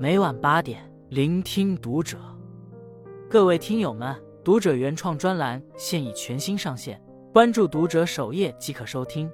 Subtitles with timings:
[0.00, 2.18] 每晚八点，聆听读者。
[3.28, 9.28] 各位听友们，读者原创专栏现已全新上线，关注读者首页即可收听。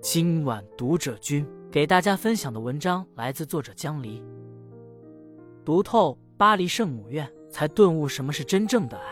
[0.00, 4.20] 今晚读者君给大家分享的文章来自作者江离。
[5.64, 9.04] 读透巴黎圣母院，才顿悟什么是真正的爱。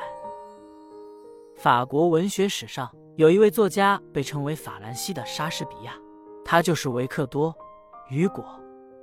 [1.59, 5.95] 法国文学史上有一位作家被称为法兰西的莎士比亚，
[6.45, 7.53] 他就是维克多·
[8.11, 8.45] 雨果，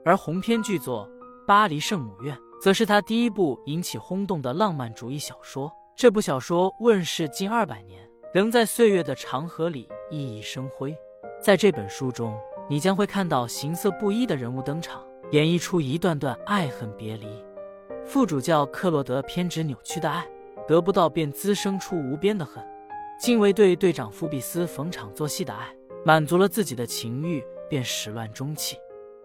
[0.03, 1.07] 而鸿篇巨作
[1.47, 2.35] 《巴黎圣母院》。
[2.59, 5.71] 则是他第一部引起轰动的浪漫主义小说。
[5.95, 8.01] 这部小说问世近二百年，
[8.33, 10.95] 仍在岁月的长河里熠熠生辉。
[11.39, 12.35] 在这本书中，
[12.67, 17.27] 你将会看到形色不一的人物登场，演绎出一段段爱恨别离。
[18.03, 20.27] 副主教克洛德偏执扭曲的爱，
[20.67, 22.63] 得不到便滋生出无边的恨；
[23.19, 25.67] 禁卫队队长福比斯逢场作戏的爱，
[26.03, 28.77] 满足了自己的情欲便始乱终弃。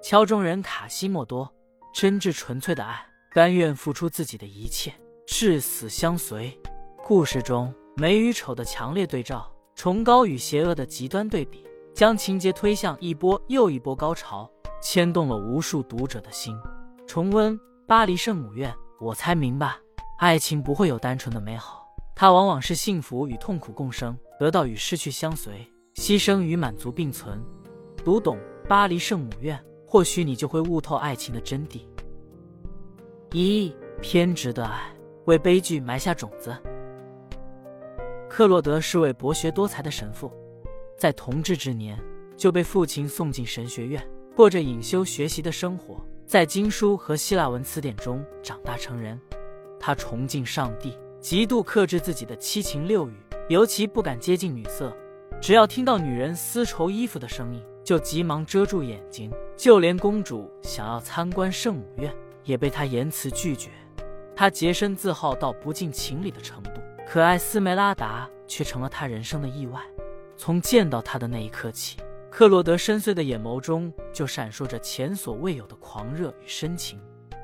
[0.02, 1.50] 敲钟人卡西莫多，
[1.92, 3.06] 真挚纯粹的爱。
[3.30, 4.92] 甘愿付出自己的一切，
[5.26, 6.58] 至死相随。
[7.02, 14.50] 故事中美与丑的强烈对照，崇高与邪恶的极端对比，将情节推向一波又一波高潮，
[14.82, 16.54] 牵动了无数读者的心。
[17.06, 19.74] 重温《巴黎圣母院》，我才明白，
[20.18, 27.42] 爱情不会有单纯的美好，它往往是幸福与痛苦共生，得到与失去相随，牺牲与满足并存。
[28.04, 28.36] 读懂
[28.68, 29.58] 《巴黎圣母院》，
[29.92, 31.82] 或许你就会悟透爱情的真谛。
[33.30, 34.90] 一偏执的爱
[35.26, 36.56] 为悲剧埋下种子。
[38.26, 40.32] 克洛德是位博学多才的神父，
[40.96, 42.02] 在同治之年
[42.38, 44.02] 就被父亲送进神学院，
[44.34, 49.20] 过着隐修学习的生活，在经书和希腊文词典中长大成人。
[49.78, 53.12] 他崇敬上帝，极度克制自己的七情六欲，
[53.50, 54.90] 尤其不敢接近女色。
[55.38, 59.30] 只要听到女人丝绸衣服的声音，就急忙遮住眼睛。
[59.56, 62.12] 就连公主想要参观圣母院。
[62.44, 63.70] 也被他言辞拒绝，
[64.34, 66.72] 他洁身自好到不近情理的程度，
[67.06, 69.80] 可艾斯梅拉达却成了他人生的意外。
[70.36, 71.98] 从见到他的那一刻起，
[72.32, 77.00] 克洛德深邃的眼眸中就闪烁着前所未有的狂热与深情。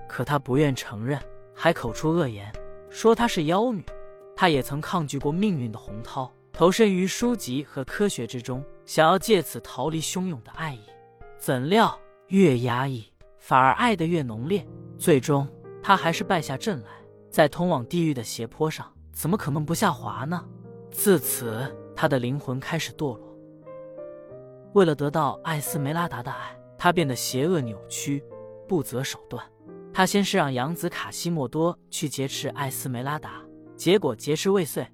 [0.09, 1.17] 可他不愿承认，
[1.55, 2.53] 还口出恶言，
[2.91, 3.85] 说她是妖女。
[4.35, 6.29] 他也曾抗拒过命运的洪涛，
[6.59, 10.81] 投身于书籍和科学之中，想要借此逃离汹涌的爱意。
[11.39, 11.97] 怎料
[12.31, 14.67] 越压抑，反而爱得越浓烈。
[14.99, 15.47] 最终，
[15.81, 16.89] 他还是败下阵来，
[17.31, 20.45] 在通往地狱的斜坡上，怎么可能不下滑呢？
[20.91, 23.39] 自此，他的灵魂开始堕落。
[24.73, 28.25] 为了得到艾斯梅拉达的爱，他变得邪恶扭曲，
[28.67, 29.41] 不择手段。
[29.95, 33.45] 他先是让养子卡西莫多去劫持艾斯梅拉达，
[33.77, 34.85] 结果劫持未遂。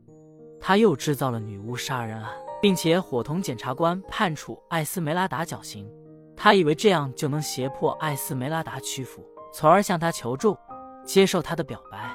[0.66, 2.30] 他又制造了女巫杀人案，
[2.62, 5.86] 并且伙同检察官判处艾斯梅拉达绞刑。
[6.34, 9.22] 他以为这样就能胁迫艾斯梅拉达屈服。
[9.52, 10.56] 从而向他求助，
[11.04, 12.10] 接受他的表白，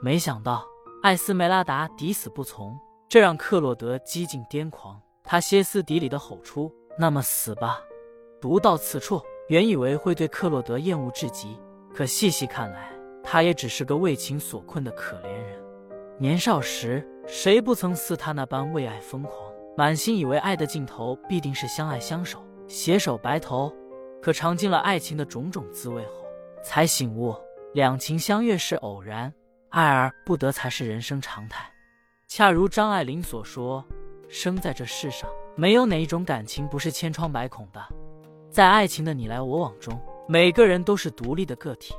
[0.00, 0.64] 没想到
[1.02, 2.78] 艾斯梅拉达抵死不从，
[3.08, 5.02] 这让克洛德几近癫狂。
[5.24, 7.80] 他歇斯底里地吼出：“那么死吧！”
[8.40, 11.58] 读到此处，原以为会对克洛德厌恶至极，
[11.92, 12.92] 可细细看来，
[13.24, 15.60] 他也只是个为情所困的可怜人。
[16.18, 19.34] 年少时，谁不曾似他那般为爱疯狂，
[19.76, 23.72] 满心以为爱的尽头必定是相爱相守、携手白头？
[24.20, 26.24] 可尝尽了爱情的种种滋味后，
[26.62, 27.34] 才醒悟，
[27.74, 29.32] 两情相悦是偶然，
[29.70, 31.68] 爱而不得才是人生常态。
[32.28, 33.84] 恰如张爱玲所说
[34.30, 37.84] ：“生在这世上，没有哪一种感情不是千疮百孔的。
[38.48, 41.94] 在爱情的你来我往中，每个人都是独立的个体。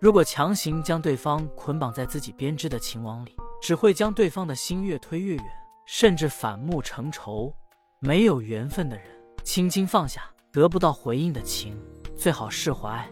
[0.00, 5.44] 如果强行将对方捆绑在自己编织的情网里，只会将对方的心越推越远，
[5.86, 7.54] 甚至反目成仇。
[7.98, 9.06] 没有缘分的人，
[9.44, 11.78] 轻轻放下得不到回应的情，
[12.16, 13.06] 最好释怀。”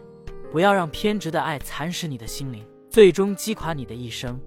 [0.51, 4.41] 不要让偏执的爱蚕食你的心灵，最终击垮你的一生。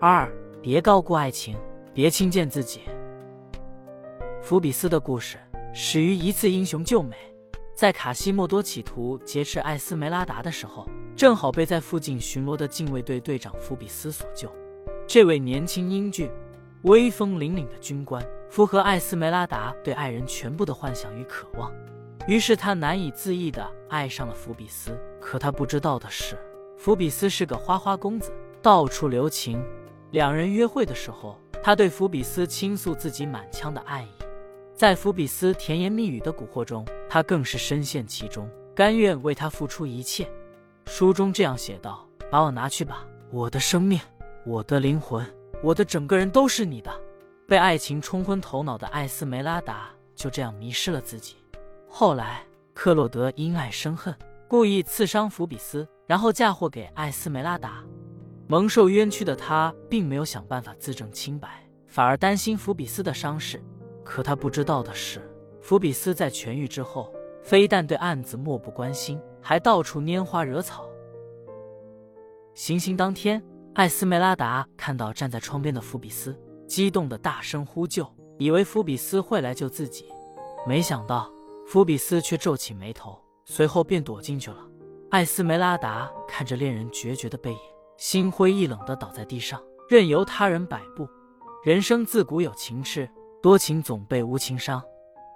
[0.00, 0.28] 二，
[0.60, 1.56] 别高估爱情，
[1.94, 2.80] 别轻贱自己。
[4.42, 5.38] 福比斯的故事
[5.72, 7.16] 始于一次英雄救美，
[7.76, 10.88] 在卡西莫多企图劫持艾斯梅拉达的时候，
[11.22, 14.50] 正好被在附近巡逻的禁卫队队长福比斯所救。
[15.06, 16.28] 这位年轻英俊、
[16.82, 18.20] 威风凛凛的军官，
[18.50, 21.72] 符合艾斯梅拉达对爱人全部的幻想与渴望。
[22.26, 26.36] 于是他难以自抑地爱上了福比斯，可他不知道的是，
[26.76, 29.64] 福比斯是个花花公子，到处留情。
[30.10, 34.24] 两人约会的时候，他对福比斯倾诉自己满腔的爱意，
[34.74, 40.26] 在福比斯甜言蜜语的蛊惑中，他更是深陷其中，甘愿为他付出一切。
[40.94, 43.98] 书中这样写道：“把我拿去吧，我的生命，
[44.44, 45.26] 我的灵魂，
[45.62, 46.92] 我的整个人都是你的。”
[47.48, 51.36] 被爱情冲昏头脑的艾斯梅拉达就这样迷失了自己。
[51.88, 52.44] 后来，
[52.74, 54.14] 克洛德因爱生恨，
[54.46, 57.82] 故意刺伤弗比斯，然后嫁祸给艾斯梅拉达。
[58.46, 61.48] 蒙受冤屈的他，并没有想办法自证清白，
[61.86, 63.58] 反而担心福比斯的伤势。
[64.04, 65.22] 可他不知道的是，
[65.62, 67.10] 福比斯在痊愈之后，
[67.42, 70.88] 非但对案子漠不关心，还到处拈花惹草。
[72.54, 73.42] 行刑当天，
[73.74, 78.06] 艾斯梅拉达看到站在窗边的弗比斯，激动的大声呼救，
[78.38, 80.06] 以为弗比斯会来救自己。
[80.66, 81.30] 没想到，
[81.66, 84.58] 弗比斯却皱起眉头，随后便躲进去了。
[85.10, 87.58] 艾斯梅拉达看着恋人决绝的背影，
[87.96, 91.08] 心灰意冷的倒在地上，任由他人摆布。
[91.64, 93.08] 人生自古有情痴，
[93.42, 94.82] 多情总被无情伤。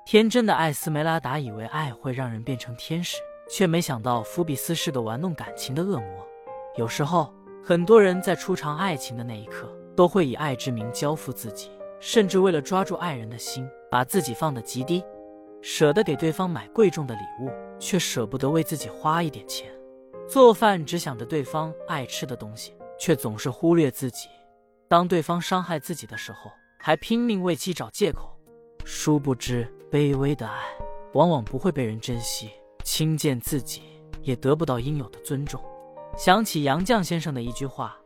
[0.04, 6.26] 天真的艾斯梅拉达以为爱会让人变成天使，却没想到弗比斯是个玩弄感情的恶魔。
[6.76, 7.32] 有时候，
[7.64, 11.70] 很多人在初尝爱情的那一刻，都会以爱之名交付自己，
[12.00, 15.02] 甚至为了抓住爱人的心，把自己放得极低，
[15.62, 19.70] 舍得给对方买贵重的礼物，却舍不得为自己花一点钱。
[20.28, 24.28] 做饭只想着对方爱吃的东西，却总是忽略自己。
[24.88, 28.36] 当对方伤害自己的时候，还拼命为其找借口。
[28.84, 30.60] 殊不知，卑微的爱
[31.14, 32.50] 往往不会被人珍惜，
[32.86, 33.82] 轻贱自己
[34.22, 35.60] 也得不到应有的尊重。
[36.16, 37.98] 想起杨绛先生的一句话：“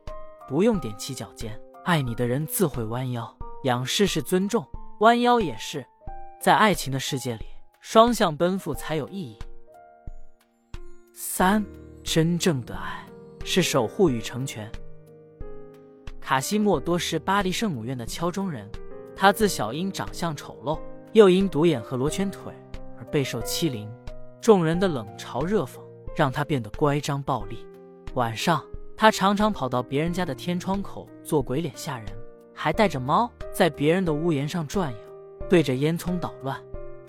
[0.48, 3.36] 不用踮起脚尖，爱你的人自会弯腰。
[3.64, 4.66] 仰视是尊重，
[5.00, 5.84] 弯腰也是。
[6.40, 7.44] 在爱情的世界里，
[7.82, 9.36] 双向奔赴才有意义。”
[11.12, 11.62] 三，
[12.02, 13.04] 真正的爱
[13.44, 14.72] 是守护与成全。
[16.22, 18.66] 卡西莫多是巴黎圣母院的敲钟人，
[19.14, 20.80] 他自小因长相丑陋，
[21.12, 22.50] 又因独眼和罗圈腿
[22.98, 23.86] 而备受欺凌，
[24.40, 25.80] 众人的冷嘲热讽
[26.16, 27.58] 让他变得乖张暴戾。
[28.14, 28.64] 晚上，
[28.96, 32.06] 他常常跑到别人家的天窗口做鬼脸吓人，
[32.54, 34.98] 还带着猫在别人的屋檐上转悠，
[35.48, 36.58] 对着烟囱捣乱。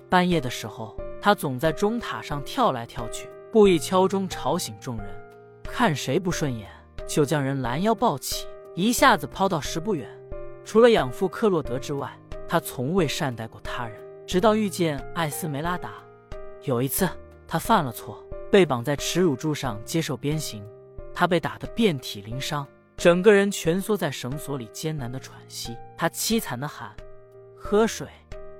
[0.09, 5.07] 半夜的时候，他总在钟塔上跳来跳去，故意敲钟吵醒众人。
[5.63, 6.69] 看谁不顺眼，
[7.07, 8.45] 就将人拦腰抱起，
[8.75, 10.05] 一下子抛到十步远。
[10.65, 12.11] 除了养父克洛德之外，
[12.45, 13.97] 他从未善待过他人。
[14.27, 15.91] 直到遇见艾斯梅拉达，
[16.63, 17.09] 有一次
[17.47, 20.63] 他犯了错，被绑在耻辱柱上接受鞭刑。
[21.13, 22.65] 他被打得遍体鳞伤，
[22.95, 25.75] 整个人蜷缩在绳索里，艰难的喘息。
[25.97, 26.95] 他凄惨的喊
[27.57, 28.07] ：“喝水！”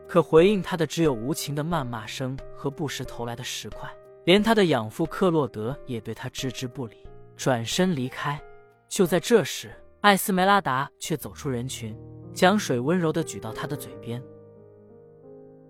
[0.07, 3.89] 可回应他的只有无情的谩骂声和不时投来的石块。
[4.25, 8.39] 连他的养父克洛德也对他置之不理，转身离开。
[8.88, 9.71] 就在这时，
[10.01, 11.97] 艾斯梅拉达却走出人群，
[12.33, 14.21] 将水温柔地举到他的嘴边，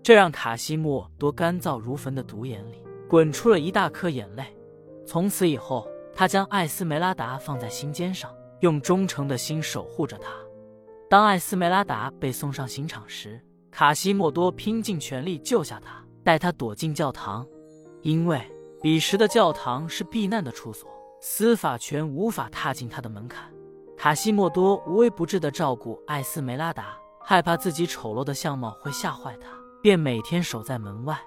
[0.02, 4.44] 这让卡西莫多干燥如焚的独眼里滚出了一大颗眼泪。
[5.06, 5.86] 从此以后。
[6.14, 10.30] 他将艾斯梅拉达放在心尖上，用忠诚的心守护着她。
[11.08, 13.40] 当艾斯梅拉达被送上刑场时，
[13.70, 17.46] 卡西莫多拼尽全力救下她，带她躲进教堂，
[18.02, 18.42] 因为
[18.82, 20.86] 彼时的教堂是避难的处所，
[21.22, 23.50] 司法权无法踏进他的门槛。
[23.96, 29.48] 卡西莫多无微不至地照顾艾斯梅拉达，害怕自己丑陋的相貌会吓坏她，
[29.82, 31.18] 便每天守在门外。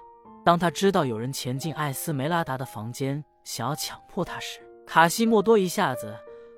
[0.46, 6.16] 当他知道有人潜进艾斯梅拉达的房间，想要强迫她时，卡西莫多一下子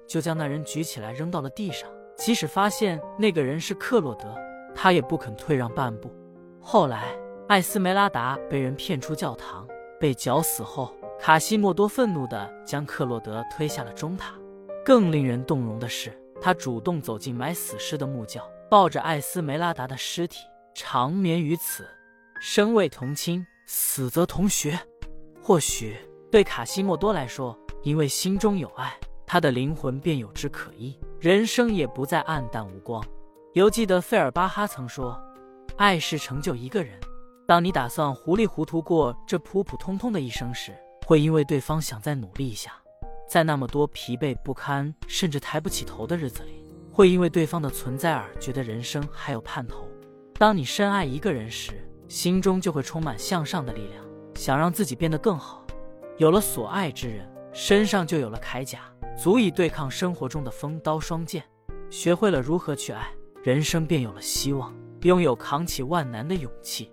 [0.08, 4.36] 就将那人举起来扔到了地上，即使发现那个人是克洛德，
[4.76, 6.14] 他也不肯退让半步。
[6.62, 7.18] 后来，
[7.48, 9.68] 艾斯梅拉达被人骗出教堂，
[10.00, 14.36] 被绞死后，卡西莫多愤怒地将克洛德推下了钟塔。
[14.86, 20.40] 更令人动容的是，他主动走进埋死尸的墓窖，抱着艾斯梅拉达的尸体
[20.76, 21.88] 长眠于此。
[22.40, 24.78] 生为同亲，死则同穴。
[25.42, 25.98] 或许
[26.32, 28.94] 对卡西莫多来说，因为心中有爱，
[29.26, 33.04] 他的灵魂便有之可依，人生也不再暗淡无光。
[33.54, 35.20] 犹记得费尔巴哈曾说
[35.78, 37.00] ：“爱是成就一个人。
[37.48, 40.76] 当你打算糊里糊涂过这普普通通的一生时，
[41.06, 42.72] 会因为对方想再努力一下；
[43.28, 49.88] 在那么多疲惫不堪甚至抬不起头的日子里，会因为对方的存在而觉得人生还有盼头。
[50.34, 54.04] 当你深爱一个人时，心中就会充满向上的力量，
[54.36, 55.66] 想让自己变得更好。
[56.18, 58.82] 有了所爱之人。”身上就有了铠甲，
[59.18, 61.44] 足以对抗生活中的风刀双剑。
[61.90, 63.08] 学会了如何去爱，
[63.42, 64.72] 人生便有了希望，
[65.02, 66.92] 拥有扛起万难的勇气。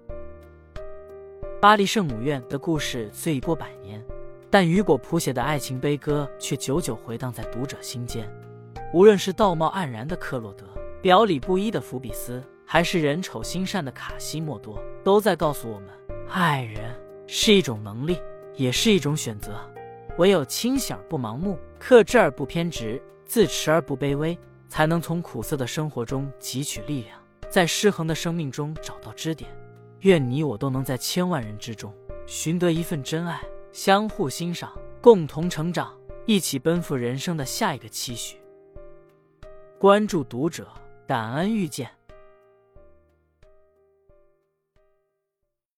[1.61, 4.03] 巴黎圣母院的故事虽已过百年，
[4.49, 8.27] 但雨果谱写的爱情悲歌却久久回荡在读者心间。
[8.95, 10.65] 无论是道貌岸然的克洛德，
[11.03, 15.89] 表里不一的弗比斯，还是人丑心善的卡西莫多，都在告诉我们：
[16.29, 16.95] 爱人
[17.27, 18.19] 是一种能力，
[18.55, 19.59] 也是一种选择。
[20.19, 27.19] 唯有清醒而不盲目，克制而不偏执，自持而不卑微，才能从苦涩的生活中汲取力量，
[27.51, 29.51] 在失衡的生命中找到支点。
[30.01, 31.93] 愿你我都能在千万人之中
[32.27, 33.41] 寻得一份真爱，
[33.73, 35.93] 相互欣赏，共同成长，
[36.27, 38.37] 一起奔赴人生的下一个期许。
[39.79, 40.69] 关注读者，
[41.07, 41.91] 感恩遇见。